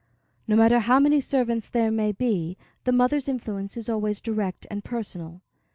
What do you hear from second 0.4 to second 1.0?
No matter how